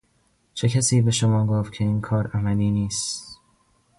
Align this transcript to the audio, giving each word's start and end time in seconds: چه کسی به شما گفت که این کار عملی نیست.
چه 0.53 0.69
کسی 0.69 1.01
به 1.01 1.11
شما 1.11 1.45
گفت 1.45 1.73
که 1.73 1.83
این 1.83 2.01
کار 2.01 2.27
عملی 2.33 2.71
نیست. 2.71 3.39